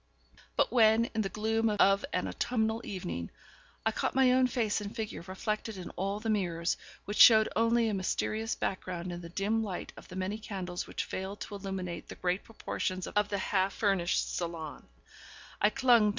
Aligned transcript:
But 0.55 0.73
when, 0.73 1.11
in 1.13 1.21
the 1.21 1.29
gloom 1.29 1.69
of 1.69 2.03
an 2.11 2.27
autumnal 2.27 2.81
evening, 2.83 3.29
I 3.85 3.91
caught 3.91 4.15
my 4.15 4.31
own 4.31 4.47
face 4.47 4.81
and 4.81 4.95
figure 4.95 5.21
reflected 5.27 5.77
in 5.77 5.91
all 5.91 6.19
the 6.19 6.27
mirrors, 6.31 6.75
which 7.05 7.17
showed 7.19 7.49
only 7.55 7.87
a 7.87 7.93
mysterious 7.93 8.55
background 8.55 9.11
in 9.11 9.21
the 9.21 9.29
dim 9.29 9.61
light 9.63 9.93
of 9.95 10.07
the 10.07 10.15
many 10.15 10.39
candles 10.39 10.87
which 10.87 11.03
failed 11.03 11.39
to 11.41 11.53
illuminate 11.53 12.07
the 12.09 12.15
great 12.15 12.43
proportions 12.43 13.05
of 13.05 13.29
the 13.29 13.37
half 13.37 13.73
furnished 13.73 14.35
salon, 14.35 14.87
I 15.61 15.69
clung 15.69 15.99
to 15.99 16.05
M. 16.07 16.09